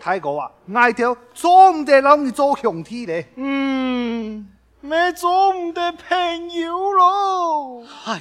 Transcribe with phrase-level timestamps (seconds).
[0.00, 3.26] 大哥啊，爱条做唔得让你做兄弟咧。
[3.36, 4.46] 嗯，
[4.82, 7.82] 没做唔得朋友咯。
[8.04, 8.20] 哎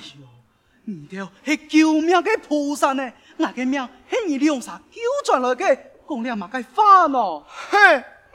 [0.87, 7.45] 呦，唔条是救命嘅菩萨呢，我嘅命系你两啥救转来嘅，讲了嘛该翻咯。
[7.69, 7.77] 嘿，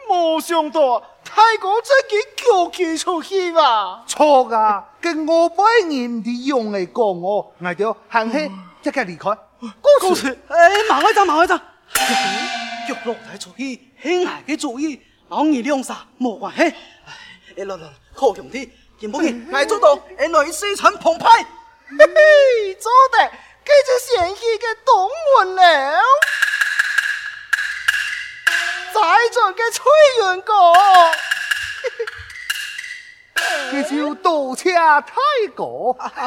[0.09, 4.05] 没想到大哥自己叫起出去吧？
[4.07, 8.51] 错啊，跟我拜人哋用嚟讲我，爱条行起
[8.83, 9.31] 即刻离开。
[10.01, 10.57] 故事，哎，
[10.89, 11.61] 马会长，马会长。
[12.89, 16.63] 叫落台主意，轻矮嘅主意，老二两杀冇关系。
[16.63, 17.83] 哎，来来，
[18.15, 19.51] 靠兄弟，见不见？
[19.51, 21.45] 来做到，哎，来四川澎湃。
[21.91, 23.48] 嘿嘿，做得，这
[23.86, 25.11] 就贤义嘅动物
[25.55, 25.62] 了。
[28.92, 29.00] 在
[29.33, 29.84] 座嘅崔
[30.22, 30.52] 元哥，
[33.70, 35.00] 这就多谢大
[35.55, 35.64] 哥。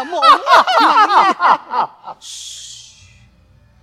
[0.06, 0.24] 莫误，
[2.22, 2.98] 嘘，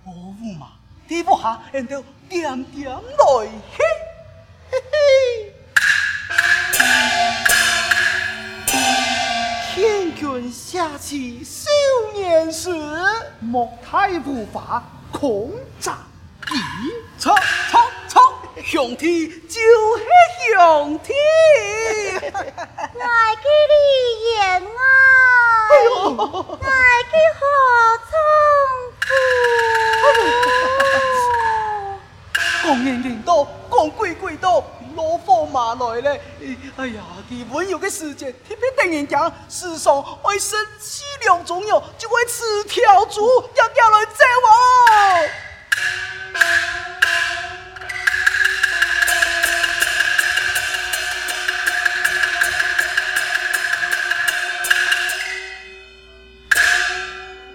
[0.03, 0.71] 莫误嘛。
[1.07, 3.01] 地不下，人就点点来，
[3.77, 3.83] 嘿，
[9.79, 11.69] 天君下启少
[12.13, 12.69] 年时，
[13.39, 15.95] 莫太无法空斩
[16.41, 16.53] 敌。
[17.17, 17.33] 冲
[17.71, 17.79] 冲
[18.09, 18.21] 冲，
[18.61, 20.03] 兄弟就是
[20.53, 21.13] 兄弟。
[22.19, 23.73] 爱给你
[24.35, 24.67] 言啊，
[26.59, 26.67] 爱
[27.09, 27.41] 给何
[28.09, 28.11] 从
[32.65, 34.61] 讲人人多， 讲鬼鬼多，
[34.95, 36.21] 老火马来嘞！
[36.77, 43.21] 哎呀，你温柔的时节，特别等人讲，世上会生气两种肉，就会吃条猪，
[43.55, 44.49] 要要来宰我。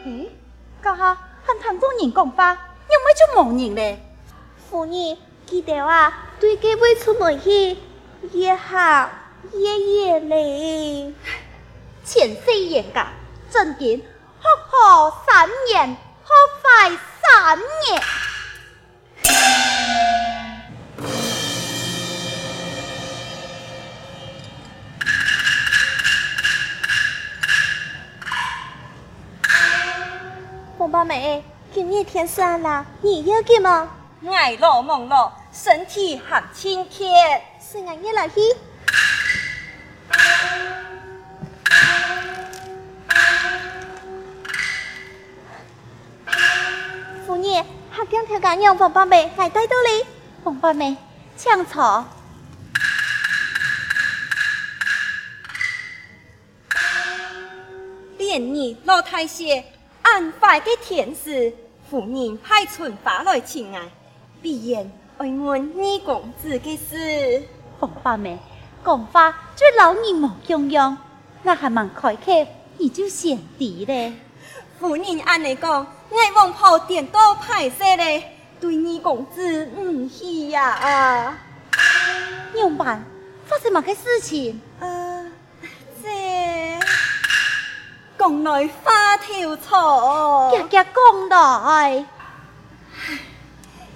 [0.06, 0.26] 嗯，
[0.82, 2.56] 家下很谈多人讲话，又
[3.00, 4.00] 咪就冇人嘞？
[4.70, 7.76] 夫人记得啊，对这位出门去，
[8.32, 9.10] 夜下
[9.52, 11.14] 夜夜嘞。
[12.04, 13.00] 前世严格，
[13.50, 14.04] 正经学
[14.70, 16.30] 好三年，学
[16.62, 18.02] 坏三年。
[30.78, 33.88] 凤八妹，今日天色了，你要紧吗？
[34.32, 37.04] 爱老忙老，身体还亲切。
[37.60, 38.40] 是俺爷来去。
[47.26, 47.64] 夫人，
[47.94, 50.06] 下江条干娘王八妹来带到哩。
[50.44, 50.96] 王八妹，
[51.36, 52.04] 请坐。
[58.16, 59.64] 连你老太爷，
[60.02, 61.52] 安排的天时，
[61.90, 63.90] 夫人派春花来请安。
[64.44, 67.42] 必然爱问二公子的事，
[67.80, 68.38] 凤八妹
[68.84, 70.98] 讲话最老年冇样样，
[71.44, 72.46] 我还蛮开口，
[72.76, 74.12] 你就先敌咧。
[74.78, 81.38] 夫人安尼讲，爱往后点多排些咧，对二公子唔喜呀啊！
[82.52, 83.02] 娘办
[83.46, 84.60] 发生乜个事情？
[84.78, 85.24] 呃，
[86.02, 86.78] 这
[88.18, 92.04] 讲来话条错，夹夹讲来。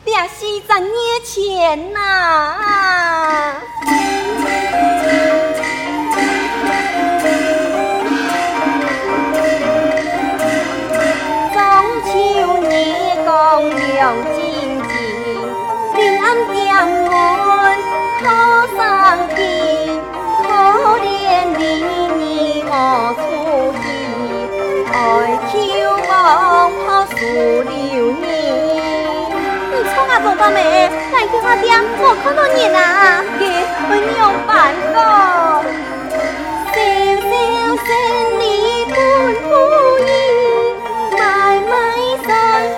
[0.09, 0.91] 也是在年
[1.23, 3.61] 前呐、
[31.31, 33.45] 去花店，我看到人啊，给
[33.89, 34.99] 我娘办个，
[36.73, 36.77] 小
[37.29, 37.31] 小
[37.85, 37.89] 生
[38.41, 38.45] 意
[38.89, 38.97] 本
[39.45, 39.47] 不
[40.07, 40.11] 易，
[41.13, 41.19] 买
[41.69, 41.71] 卖
[42.25, 42.27] 算
[42.75, 42.77] 盘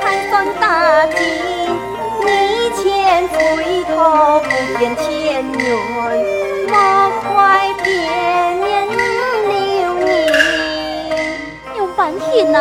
[0.00, 0.62] 谈算大
[1.08, 1.16] 钱，
[2.20, 2.26] 你
[2.74, 2.82] 千
[3.28, 3.38] 岁
[3.84, 3.90] 头
[4.40, 4.46] 不
[4.78, 5.04] 变千
[5.44, 5.64] 元，
[6.68, 6.74] 莫
[7.32, 7.32] 怪
[7.82, 8.66] 别人
[9.48, 9.52] 留
[10.02, 10.06] 念，
[11.76, 12.58] 用半天啊。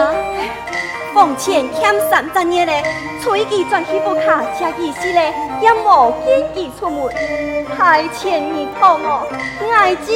[1.13, 2.83] 房钱欠三十年嘞，
[3.23, 7.09] 催伊转去不卡车意思嘞，也无见伊出门，
[7.67, 9.25] 太欠伊痛哦，
[9.71, 10.11] 爱招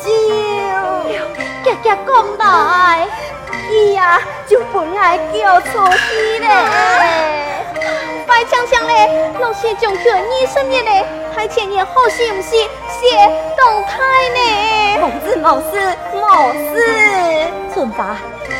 [0.00, 0.08] 招，
[1.64, 3.08] 夹夹讲来，
[3.68, 6.46] 伊呀就本爱叫出去嘞，
[8.24, 11.04] 白强强嘞，老是将佢二十年嘞，
[11.34, 12.50] 太欠伊好是不是？
[12.50, 13.10] 写
[13.58, 13.98] 动态
[14.32, 14.38] 呢？
[15.02, 15.72] 冇事冇事
[16.14, 16.22] 冇
[16.72, 16.72] 事，
[17.74, 18.16] 春花。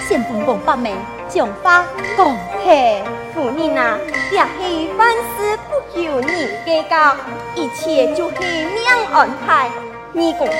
[0.08, 0.92] 先分王八妹，
[1.34, 1.84] 将花
[2.16, 2.24] 讲
[2.62, 3.02] 起。
[3.34, 3.98] 夫人啊，
[4.30, 6.28] 也是万事不由人
[6.64, 7.16] 计较，
[7.56, 8.78] 一切就是命
[9.12, 9.68] 安排。
[10.14, 10.52] 二公子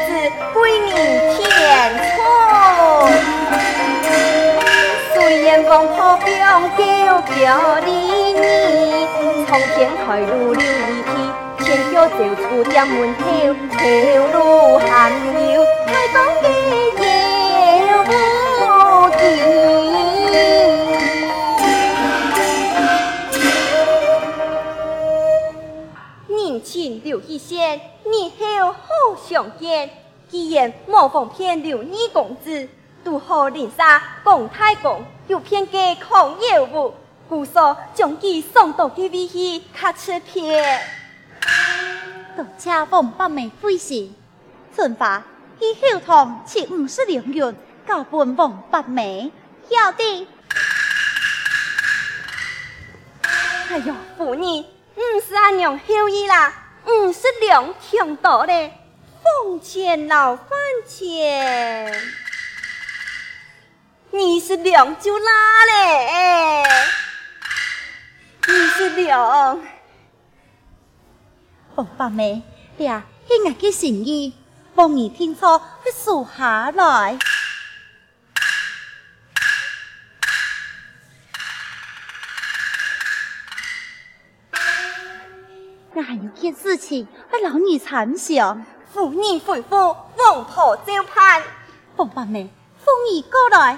[0.52, 0.90] 归你
[1.30, 1.40] 天
[2.16, 3.08] 错。
[5.14, 6.28] 虽然王婆表
[6.76, 7.92] 叫表里
[8.32, 9.06] 你，
[9.46, 13.22] 从天开路留一梯，千条走出店门口，
[13.78, 13.80] 头
[14.36, 15.12] 路寒
[29.34, 29.90] 相见。
[30.28, 32.68] 既然莫逢骗刘二公子，
[33.04, 36.94] 拄好林沙讲太公有偏计抗业务，
[37.28, 40.80] 故说将其送到地位去卡车片。
[42.36, 44.14] 多谢王八妹费心，
[44.72, 45.20] 春花
[45.58, 47.56] 以后堂请五十两元
[47.88, 49.32] 交本王八妹，
[49.68, 50.28] 要的。
[53.68, 54.64] 哎呦，夫人。
[54.96, 56.52] 五十阿娘后意啦，
[56.86, 58.72] 五十两挺多嘞，
[59.24, 60.48] 房钱老饭
[60.86, 61.90] 钱，
[64.12, 66.62] 二十两就拉嘞，
[68.46, 69.58] 你是两，
[71.74, 72.42] 王八妹，
[72.76, 74.34] 呀，今日嘅心意，
[74.74, 77.18] 望你听错会数下来。
[85.96, 91.42] 我还有件事情和老你参详，妇女回复王婆照办。
[91.96, 92.48] 王八妹，
[92.78, 93.76] 凤仪过来。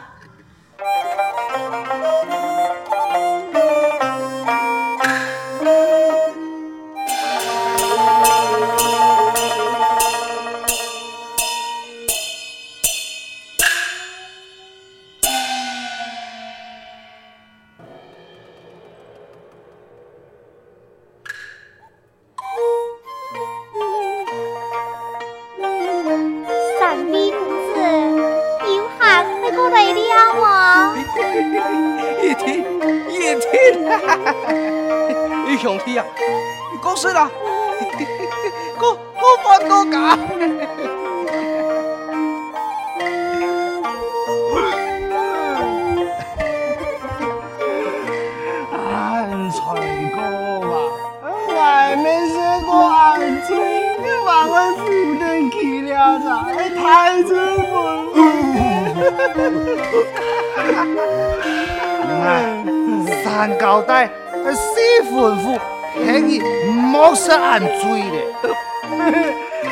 [63.25, 64.11] 三交代。
[64.55, 65.59] 四吩咐，
[65.95, 66.41] 轻易
[66.71, 68.15] 莫说俺罪嘞。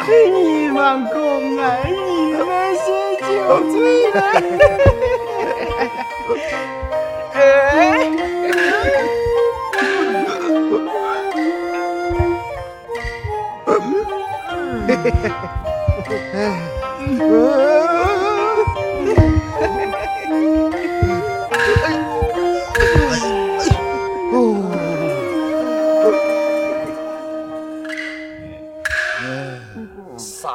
[0.07, 2.83] 你们公啊，你们是
[3.21, 3.27] 酒
[3.71, 3.75] 醉
[4.11, 4.17] 了。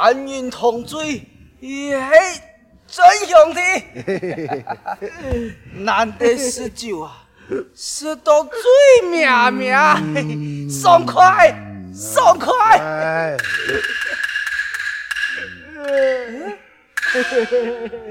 [0.09, 1.21] 三人同醉，
[1.59, 1.95] 也
[2.87, 3.59] 真兄弟。
[5.85, 7.27] 难得是酒啊，
[7.75, 11.53] 是到醉绵绵，爽快，
[11.93, 13.37] 爽快。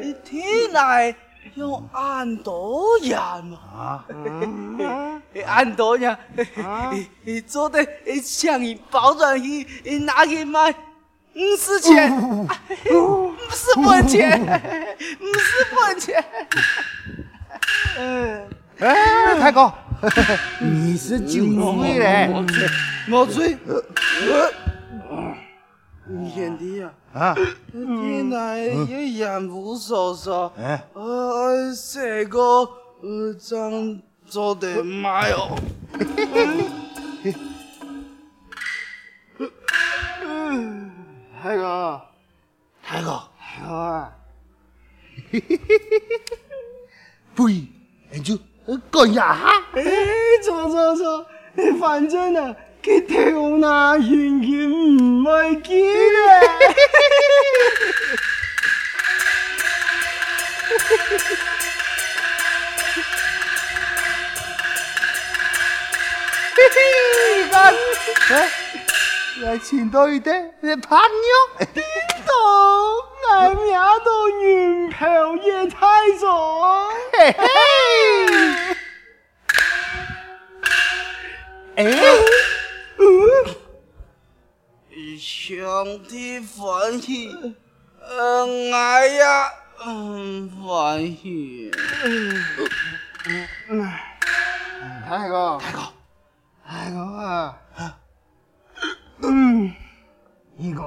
[0.01, 1.13] 你听来
[1.57, 4.05] 用俺多样嘛？
[5.45, 6.17] 俺多样，
[7.45, 7.85] 做的
[8.23, 9.67] 像一包装去
[9.99, 10.73] 拿去卖。
[11.39, 12.51] 五十钱，不
[13.53, 16.25] 是本钱，不是本钱。
[17.97, 18.49] 嗯，
[18.81, 19.73] 哎，太公，
[20.61, 22.29] 你是九岁嘞？
[23.09, 23.57] 我最，
[26.35, 27.37] 兄弟啊，啊，
[27.73, 30.83] 天来也眼不傻傻，哎，
[31.93, 32.41] 这个
[33.01, 35.57] 呃，张做的妈哟。
[41.41, 42.03] 大哥，
[42.85, 44.13] 大哥，大哥，
[45.31, 46.37] 嘿嘿嘿嘿嘿，
[47.35, 48.37] 不，你就
[48.91, 49.63] 干呀哈？
[49.75, 49.85] 哎，
[50.45, 51.27] 错错错，
[51.79, 56.41] 反正啊，佢跳那远远唔会见啊！
[66.57, 67.75] 嘿嘿，干，
[68.31, 68.51] 哎。
[69.41, 71.67] 来请多一点，你朋友。
[71.73, 71.83] 叮
[72.27, 72.35] 咚，
[73.31, 75.87] 俺名都云飘夜太
[76.19, 76.29] 重。
[77.13, 77.47] 嘿嘿。
[81.77, 81.85] 哎，
[82.99, 83.07] 嗯，
[85.19, 87.33] 兄弟欢喜，
[88.01, 89.53] 嗯，哎呀，
[89.87, 91.71] 嗯，欢喜。
[92.03, 92.45] 嗯
[93.69, 93.93] 嗯，
[95.09, 95.79] 大哥，大哥，
[96.67, 97.57] 大哥啊。
[99.23, 99.73] 嗯，
[100.57, 100.83] 一个，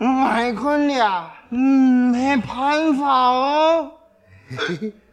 [0.00, 3.92] 外坤了，嗯，没办法哦。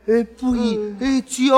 [0.07, 1.55] 呃，不以呃讲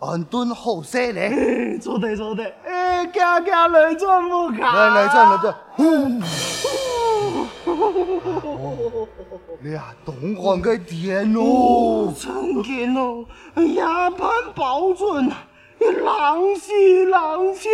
[0.00, 0.54] 安顿。
[0.54, 5.54] 好些嘞，坐对坐对，哎，家家来转不开，来来转来转，
[9.62, 13.24] 你呀，东汉个电哦，真劲哦，
[13.56, 15.30] 一般保准，
[16.04, 17.70] 狼死狼 chết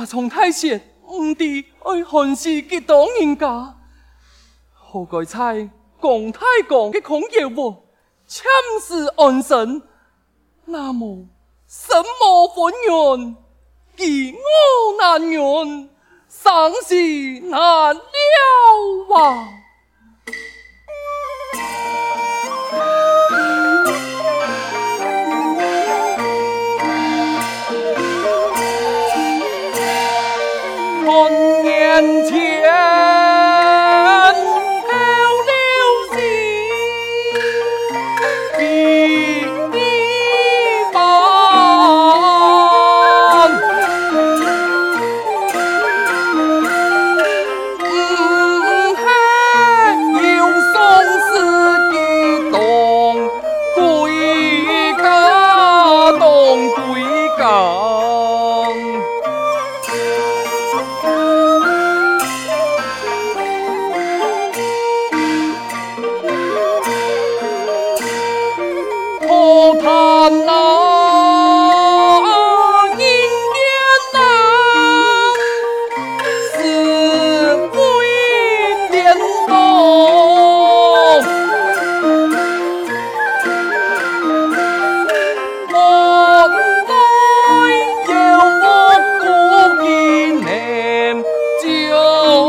[0.00, 0.06] 喽。
[0.06, 3.76] 从太闲，唔知爱何时结党人家，
[4.74, 5.68] 何该猜
[6.00, 7.76] 共太公嘅孔爷王，
[8.28, 8.44] 참
[8.80, 9.82] 是安神，
[10.66, 11.26] 那么
[11.66, 13.36] 什么婚缘，
[13.96, 15.90] 义我难圆，
[16.28, 16.94] 生死
[17.48, 19.48] 难料啊！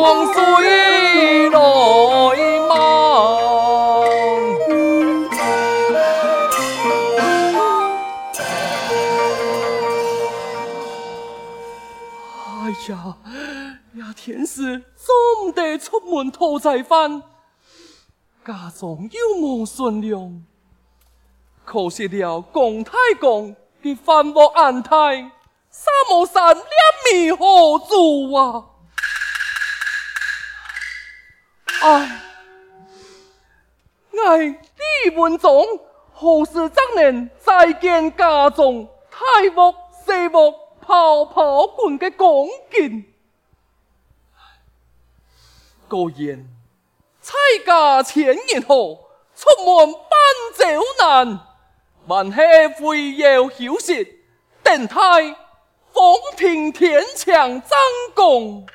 [0.09, 1.59] 风水来
[2.67, 2.73] 忙
[12.63, 13.17] 哎呀
[13.97, 17.21] 呀天使总得出门讨债返
[18.43, 20.43] 家中有母顺娘
[21.63, 25.31] 可惜了公太公的饭没安胎
[25.69, 26.65] 三无三两
[27.13, 28.78] 米何足啊？
[31.81, 32.21] 唉，
[34.11, 35.65] 唉，李文忠
[36.13, 39.73] 何时才能再见家中太屋
[40.05, 43.05] 细屋泡泡滚的光景？
[45.87, 46.45] 果然，
[47.21, 47.33] 蔡
[47.65, 50.01] 家千年后，出门搬
[50.53, 50.65] 走
[51.01, 51.39] 难。
[52.07, 52.37] 万喜
[52.81, 54.19] 会有消息，
[54.63, 54.95] 等待
[55.93, 57.71] 风平天强张
[58.13, 58.67] 公。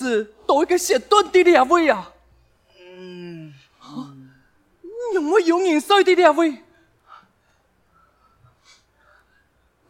[0.00, 2.10] 其实都一个写断的两位啊，
[2.88, 3.52] 嗯，
[5.12, 6.64] 有没有人衰的两位？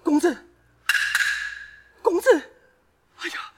[0.02, 0.36] 公子，
[2.02, 2.28] 公子，
[3.18, 3.52] 哎呀，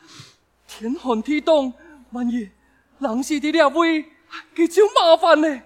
[0.69, 1.73] 天寒地冻，
[2.11, 2.51] 万一
[2.99, 4.13] 冷死的两位。
[4.55, 5.63] 给就麻烦了。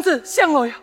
[0.00, 0.74] 公子想来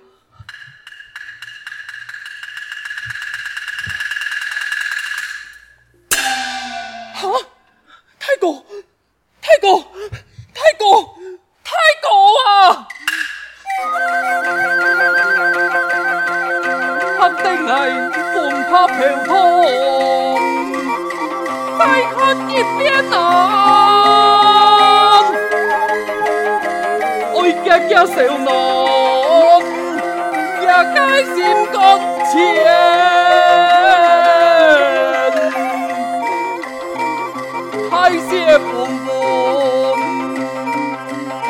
[37.89, 39.95] 太谢夫妇，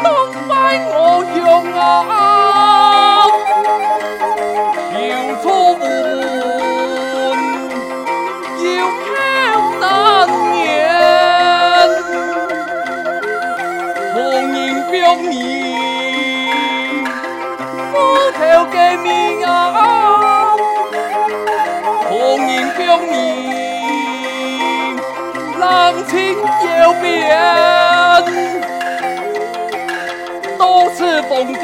[0.04, 0.06] 当
[0.48, 0.52] 拜
[0.94, 0.96] 我
[1.36, 2.17] 用啊！
[26.08, 26.36] 情
[26.80, 27.38] 有变，
[30.58, 31.62] 多次封顶，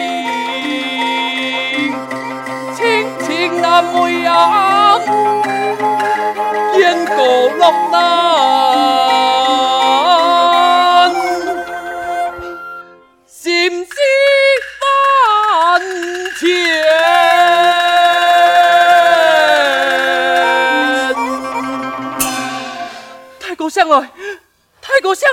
[2.76, 5.00] 亲情难培养，
[6.78, 8.33] 燕苦路难。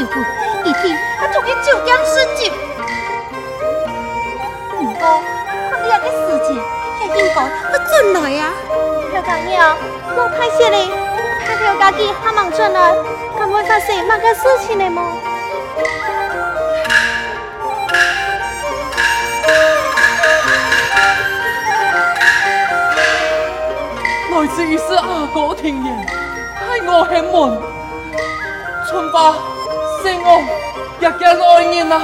[0.00, 2.20] 一天，他终于救江世。
[5.00, 5.22] 过，
[5.70, 6.14] 他两个世
[6.46, 6.52] 界，
[7.00, 7.40] 也应该
[7.72, 8.52] 不准来呀。
[9.14, 9.56] 小朋友，
[10.14, 10.88] 莫太谢嘞，
[11.46, 12.94] 他条家己还忙转来，
[13.38, 15.02] 敢会发生那个事情的么？
[24.32, 26.06] 来自于是阿哥听言，
[26.58, 27.58] 害我很闷。
[28.86, 29.49] 春花。
[30.04, 30.46] Xe ngon,
[31.00, 32.00] đẹp trai rồi anh yên 呐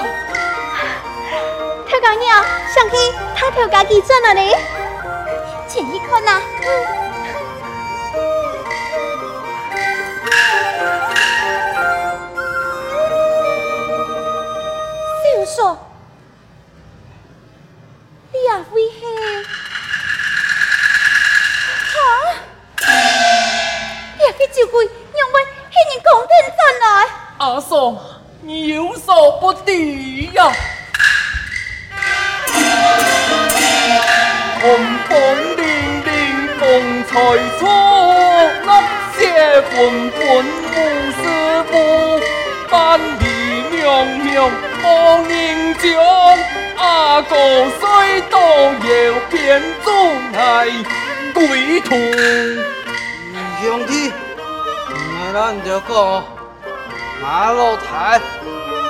[58.17, 58.23] 来，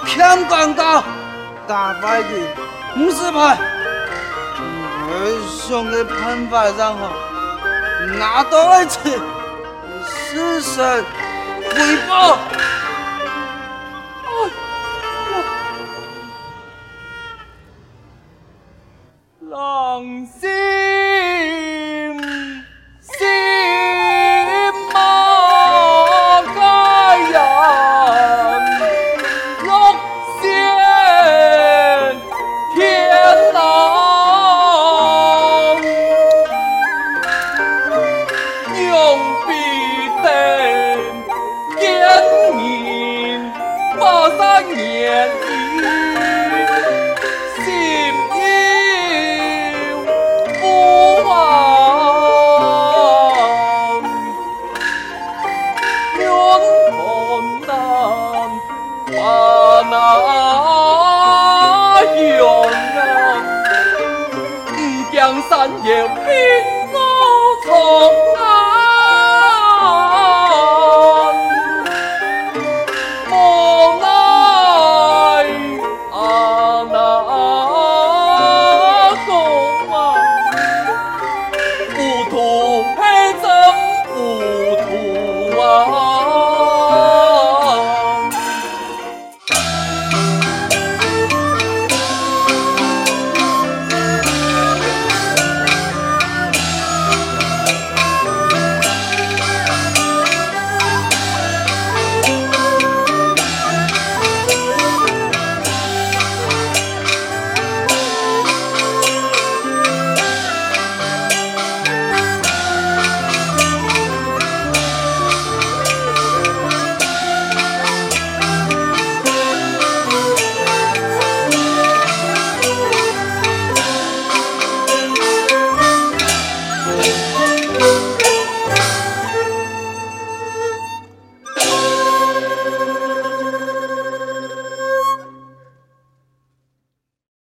[0.05, 1.03] 天刚刚，
[1.67, 2.29] 大白的，
[2.95, 3.59] 不是牌？
[5.09, 5.11] 我
[5.51, 7.11] 想给潘排长哈，
[8.19, 9.19] 拿到了去，
[10.07, 11.03] 是谁
[11.75, 12.39] 回报？